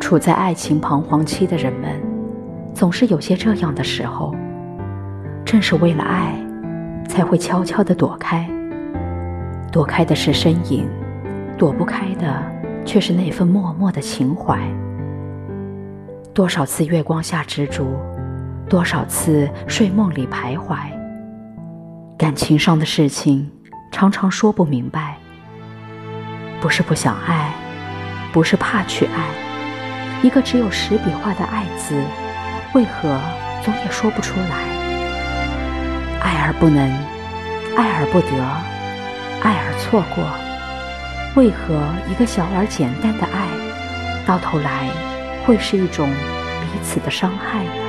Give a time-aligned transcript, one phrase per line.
[0.00, 2.00] 处在爱情彷徨期的人们，
[2.72, 4.34] 总是有些这样的时候。
[5.44, 6.34] 正是为了爱，
[7.08, 8.48] 才会悄悄地躲开。
[9.72, 10.86] 躲开的是身影，
[11.56, 12.42] 躲不开的
[12.84, 14.58] 却是那份默默的情怀。
[16.34, 17.84] 多少次月光下执着，
[18.68, 20.76] 多少次睡梦里徘徊。
[22.16, 23.50] 感情上的事情，
[23.90, 25.16] 常常说不明白。
[26.60, 27.52] 不是不想爱，
[28.32, 29.24] 不是怕去爱，
[30.22, 31.94] 一个只有十笔画的“爱”字，
[32.74, 33.18] 为何
[33.64, 34.56] 总也说不出来？
[36.20, 36.82] 爱而不能，
[37.76, 38.28] 爱而不得，
[39.42, 40.24] 爱而错过，
[41.40, 43.48] 为何一个小而简单的爱，
[44.26, 44.88] 到头来
[45.46, 47.87] 会是一种彼此的伤害呢？